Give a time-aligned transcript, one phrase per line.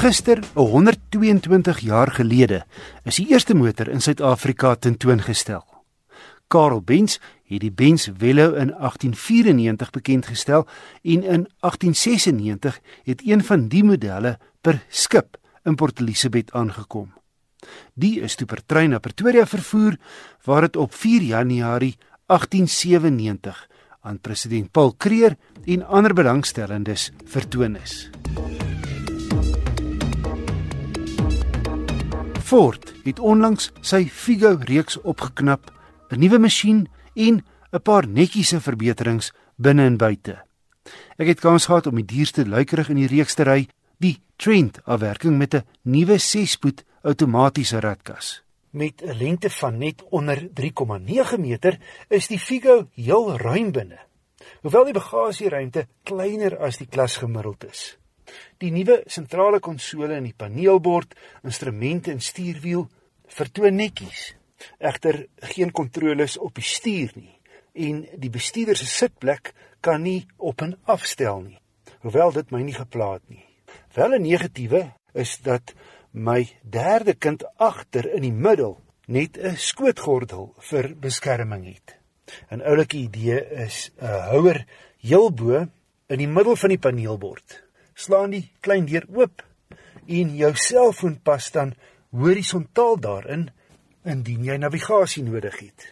[0.00, 2.62] Gister, 122 jaar gelede,
[3.04, 5.60] is die eerste motor in Suid-Afrika tentoongestel.
[6.48, 7.18] Karel Benz
[7.50, 10.64] het die Benz Velo in 1894 bekend gestel
[11.02, 15.36] en in 1896 het een van die modelle per skip
[15.68, 17.12] in Port Elizabeth aangekom.
[17.92, 20.00] Die is toe per trein na Pretoria vervoer
[20.48, 21.98] waar dit op 4 Januarie
[22.32, 23.68] 1897
[24.00, 28.08] aan president Paul Kreer en ander belangstellendes vertoon is.
[32.50, 35.70] Ford het onlangs sy Figo reeks opgeknap,
[36.10, 40.42] 'n nuwe masjien en 'n paar netjiese verbeterings binne en buite.
[41.16, 43.68] Ek het kans gehad om die duurste luikerig in die reeks te ry,
[43.98, 48.42] die Trent afwerking met 'n nuwe 6-spoed outomatiese ratkas.
[48.70, 53.98] Met 'n lengte van net onder 3,9 meter is die Figo heel ruim binne.
[54.62, 57.99] Hoewel die bagasieruimte kleiner as die klas gemiddeld is.
[58.58, 62.88] Die nuwe sentrale konsole en die paneelbord, instrumente en stuurwiel
[63.26, 64.34] vertoon netjies.
[64.78, 67.40] Egter geen kontroles op die stuur nie
[67.72, 71.58] en die bestuurder se sitplek kan nie op en afstel nie.
[72.02, 73.44] Hoewel dit my nie geplaat nie.
[73.94, 75.74] Wel 'n negatiewe is dat
[76.12, 81.96] my derde kind agter in die middel net 'n skootgordel vir beskerming het.
[82.50, 84.66] 'n Oulike idee is 'n houer
[84.98, 85.66] heel bo
[86.06, 87.62] in die middel van die paneelbord.
[88.00, 89.42] Slaan die klein deur oop
[90.08, 91.74] en jou selfoon pas dan
[92.16, 93.48] horisontaal daarin
[94.08, 95.86] indien jy navigasie nodig het.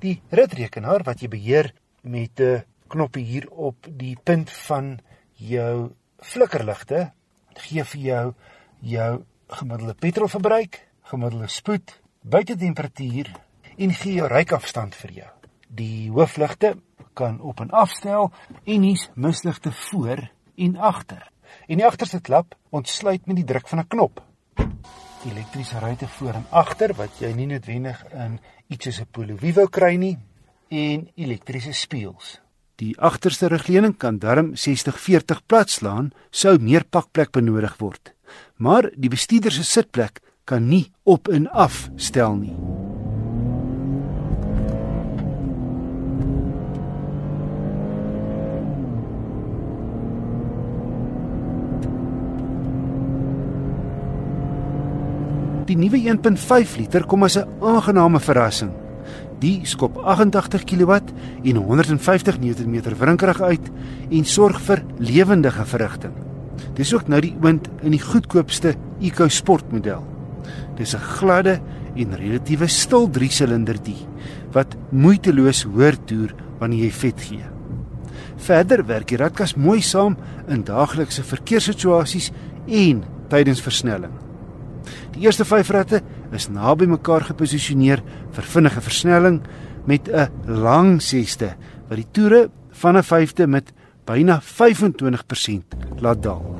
[0.00, 1.72] Die ritrekenaar wat jy beheer
[2.02, 5.00] met 'n knoppie hier op die punt van
[5.36, 7.12] jou flikkerligte
[7.54, 8.34] gee vir jou
[8.80, 13.28] jou gemiddelde petrolverbruik, gemiddelde spoed, buitetemperatuur
[13.76, 15.30] en gee jou rykafstand vir jou.
[15.68, 16.76] Die hoofligte
[17.14, 18.30] kan op en afstel
[18.64, 21.30] en hier's misligte voor en agter.
[21.70, 24.22] En die agterste klap ontsluit met die druk van 'n knop.
[25.30, 29.66] Elektriese ruitte voor en agter wat jy nie noodwendig in iets soos 'n Polo Vivo
[29.66, 30.18] kry nie
[30.68, 32.40] en elektriese spieëls.
[32.76, 38.14] Die agterste regleuning kan darm 60-40 platslaan sou meer pakplek benodig word
[38.56, 42.79] maar die bestuurder se sitplek kan nie op en af stel nie.
[55.70, 58.72] Die nuwe 1.5 liter kom as 'n aangename verrassing.
[59.38, 60.92] Die skop 88 kW
[61.44, 63.70] en 150 Nm wrinkrag uit
[64.10, 66.12] en sorg vir lewendige verrigting.
[66.74, 70.02] Dis ook nou die oond in die goedkoopste EcoSport model.
[70.76, 71.60] Dis 'n gladde
[71.94, 74.06] en relatiewe stil 3-silinder die
[74.52, 77.44] wat moeiteloos hoër toer wanneer jy vet gee.
[78.36, 80.16] Verder werk die ratkas mooi saam
[80.48, 82.32] in daaglikse verkeerssituasies
[82.66, 84.29] en tydens versnelling.
[85.20, 85.98] Die eerste 5 ratte
[86.32, 88.00] is naby mekaar geposisioneer
[88.32, 89.42] vir vinnige versnelling
[89.84, 91.50] met 'n lang 6ste
[91.88, 93.72] wat die toere van 'n 5de met
[94.06, 96.56] byna 25% laat daal.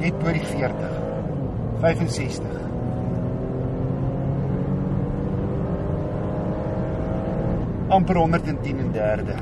[0.00, 0.96] Net oor die 40.
[1.80, 2.56] 65.
[7.88, 9.34] amper 110 en derde.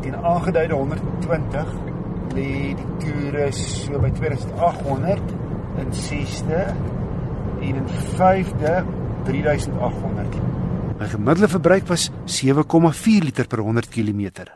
[0.00, 1.93] Teen aangeduide 120
[2.32, 5.20] lê die toere so by 2800
[5.82, 6.64] in 6de
[7.60, 7.86] en in
[8.16, 8.74] 5de
[9.24, 10.42] 3800.
[10.98, 14.46] My gemiddelde verbruik was 7,4 liter per 100 km.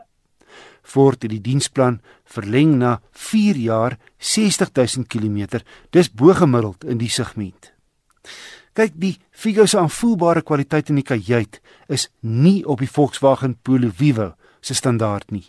[0.81, 5.59] Ford het die diensplan verleng na 4 jaar 60000 km.
[5.91, 7.73] Dis bo-gemiddeld in die segment.
[8.73, 11.59] Kyk, die Figo se aanvoelbare kwaliteit in die kajuit
[11.91, 15.45] is nie op die Volkswagen Polo Vivo se standaard nie.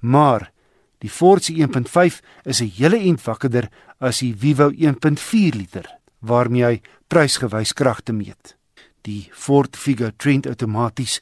[0.00, 0.50] Maar
[0.98, 5.86] die Ford se 1.5 is 'n hele ent wakkerder as die Vivo 1.4 liter
[6.20, 8.56] waarmee hy prysgewys kragte meet
[9.06, 11.20] die Ford Figo Trent outomaties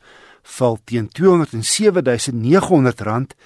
[0.56, 3.36] val teen R207.900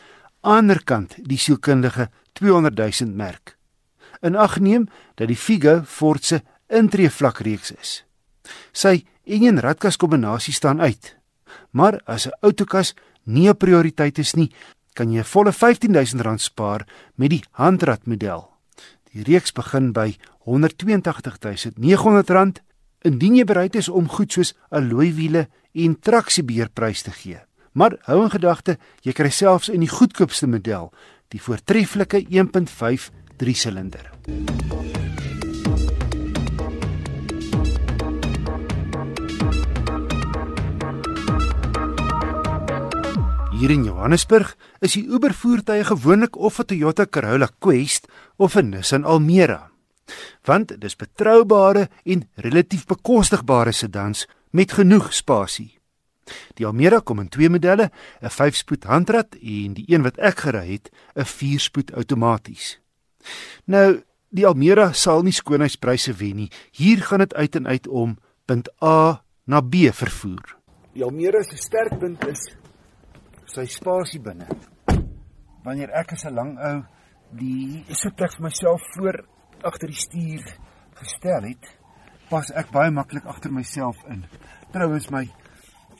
[0.46, 3.58] aanderkant die sielkundige 200.000 merk.
[4.22, 4.86] In ag neem
[5.18, 8.04] dat die Figo Ford se intree vlakreeks is.
[8.72, 11.16] Sy enjin ratkas kombinasie staan uit.
[11.70, 14.52] Maar as 'n outokas nie 'n prioriteit is nie,
[14.98, 18.50] kan jy 'n volle R15000 spaar met die handratmodel.
[19.12, 22.62] Die reeks begin by R182900
[23.06, 27.38] Indien jy bereid is om goed soos alloy wiele en traksiebeheerprys te gee.
[27.72, 30.90] Maar hou in gedagte, jy kry selfs in die goedkoopste model
[31.28, 34.97] die voortreffelike 1.5 3-silinder.
[43.58, 48.06] Hier in Johannesburg is die Uber voertuie gewoonlik of 'n Toyota Corolla Quest
[48.36, 49.70] of 'n Nissan Almera.
[50.44, 55.78] Want dis betroubare en relatief bekostigbare sedans met genoeg spasie.
[56.54, 57.90] Die Almera kom in twee modelle,
[58.22, 62.78] 'n 5-spoed handrat en die een wat ek gery het, 'n 4-spoed outomaties.
[63.64, 66.50] Nou, die Almera sal nie skoonheidspryse wen nie.
[66.70, 70.56] Hier gaan dit uit en uit om punt A na B vervoer.
[70.92, 72.54] Die Almera se sterkpunt is
[73.52, 74.46] sy spasie binne.
[75.64, 76.84] Wanneer ek as 'n lang ou
[77.38, 79.24] die sitplek vir myself voor
[79.62, 80.44] agter die stuur
[80.94, 81.64] gestel het,
[82.30, 84.26] pas ek baie maklik agter myself in.
[84.72, 85.24] Trouwens my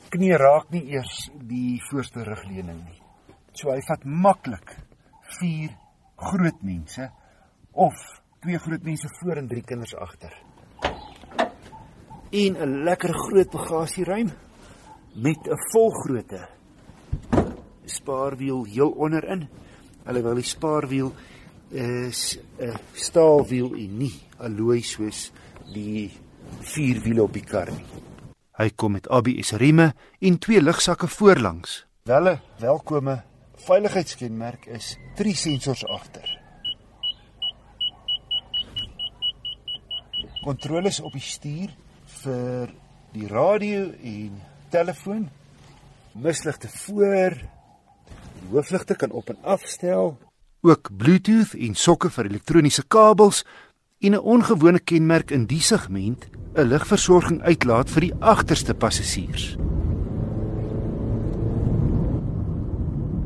[0.09, 3.01] knie raak nie eers die voorste rugleuning nie.
[3.53, 4.75] So hy vat maklik
[5.39, 5.69] vier
[6.17, 7.09] groot mense
[7.73, 7.95] of
[8.41, 10.33] twee groot mense voor en drie kinders agter.
[12.31, 14.29] En 'n lekker groot bagasieruim
[15.15, 16.58] met 'n volgrootte
[17.89, 19.47] spaarwiel heel onderin.
[20.05, 21.13] Wil die spaarwiel
[21.69, 25.31] is 'n staalwiel en nie alloy soos
[25.73, 26.11] die
[26.59, 27.85] vier wiele op die kar nie.
[28.57, 31.85] Hy kom met ABS rieme en twee lugsakke voorlangs.
[32.03, 33.23] Welle welkome
[33.55, 36.39] veiligheidskenmerk is drie sensors agter.
[40.43, 41.71] Kontroles op die stuur
[42.23, 42.71] vir
[43.13, 45.29] die radio en telefoon.
[46.13, 47.37] Misligte voor.
[48.49, 50.17] Hoofligte kan op en afstel.
[50.61, 53.45] Ook Bluetooth en sokke vir elektroniese kabels
[53.99, 59.57] en 'n ongewone kenmerk in die segment, 'n ligversorging uitlaat vir die agterste passasiers.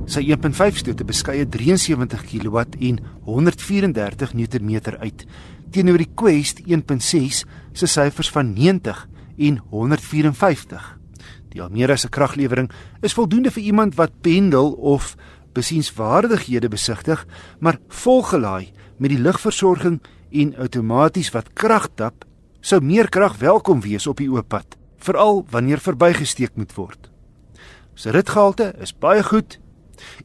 [0.05, 5.25] Sy 1.5 stoot 'n beskeie 73 kW en 134 Nm uit
[5.71, 11.02] teenoor die Quest 1.6 se syfers van 90 en 154.
[11.53, 12.71] Die Almera se kraglewering
[13.05, 15.13] is voldoende vir iemand wat pendel of
[15.53, 17.25] besienswaardighede besigtig,
[17.59, 19.99] maar volgelaai met die ligversorging
[20.33, 22.25] en outomaties wat krag tap,
[22.61, 27.11] sou meer krag welkom wees op die oop pad, veral wanneer verbygesteek moet word.
[27.93, 29.59] Sy ritgehalte is baie goed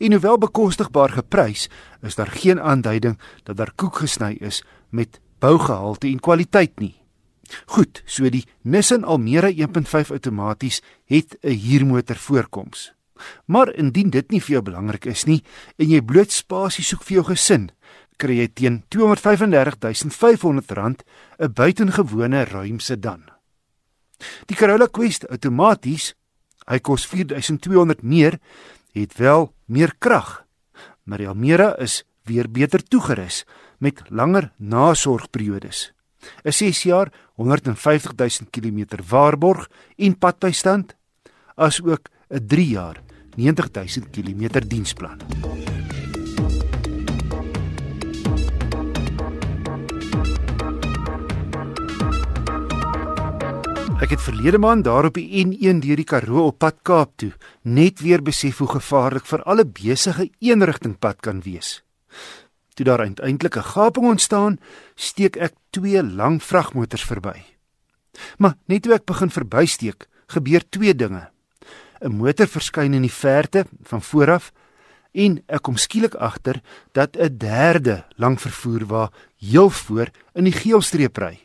[0.00, 1.66] en hoewel bekostigbaar geprys,
[2.02, 6.96] is daar geen aanduiding dat daar koek gesny is met bougehalte en kwaliteit nie.
[7.66, 12.92] Goed, so die Nissan Almera 1.5 outomaties het 'n huurmotor voorkoms.
[13.44, 15.44] Maar indien dit nie vir jou belangrik is nie
[15.76, 17.70] en jy bloot spasie soek vir jou gesin,
[18.16, 21.02] kry jy teen R235500
[21.38, 23.24] 'n buitengewone ruim sedan.
[24.46, 26.14] Die Corolla Quest outomaties,
[26.66, 28.38] hy kos 4200 meer,
[28.92, 30.44] het wel meer krag.
[31.04, 33.44] Maar die Almera is weer beter toegerus
[33.78, 35.97] met langer nasorgperiodes.
[36.44, 40.96] 'n 6 jaar 150 000 km waarborg en padbystand
[41.54, 43.02] asook 'n 3 jaar
[43.36, 45.18] 90 000 km diensplan.
[53.98, 57.32] Ek het verlede maand daar op die N1 deur die Karoo op pad Kaap toe
[57.66, 61.80] net weer besef hoe gevaarlik vir alle besige eenrigtingpad kan wees.
[62.78, 64.58] Toe daar uiteindelik 'n gaping ontstaan,
[64.94, 67.42] steek ek twee lang vragmotors verby.
[68.36, 71.30] Maar net toe ek begin verbysteek, gebeur twee dinge.
[72.00, 74.52] 'n Motor verskyn in die verte van vooraf
[75.12, 76.62] en ek kom skielik agter
[76.92, 81.40] dat 'n derde lang vervoer wa heel voor in die geelstreep ry.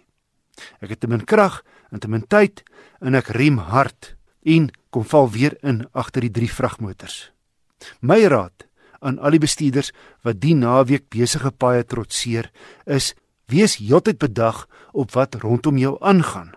[0.82, 2.64] Ek het te min krag en te min tyd
[3.00, 7.32] en ek rem hard en kom val weer in agter die drie vragmotors.
[8.00, 8.68] My raad
[9.04, 9.92] aan al die bestuurders
[10.24, 12.50] wat die naweek besige paaie trotseer
[12.86, 13.14] is
[13.52, 16.54] wees heeltyd bedag op wat rondom jou aangaan.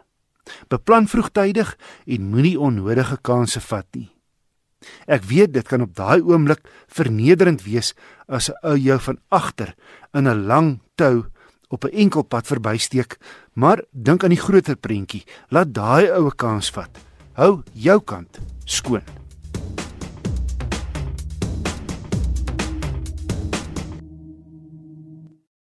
[0.70, 1.74] Beplan vroegtydig
[2.06, 4.10] en moenie onnodige kansse vat nie.
[5.10, 7.94] Ek weet dit kan op daai oomblik vernederend wees
[8.28, 9.74] as 'n ou jou van agter
[10.14, 11.26] in 'n lang tou
[11.68, 13.18] op 'n enkel pad verbysteek,
[13.54, 15.24] maar dink aan die groter prentjie.
[15.48, 16.90] Laat daai oue kans vat.
[17.32, 19.25] Hou jou kant skoon.